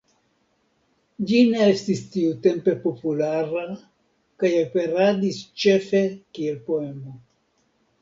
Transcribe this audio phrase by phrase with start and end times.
[1.31, 7.19] Ĝi ne estis tiutempe populara kaj aperadis ĉefe kiel poemo.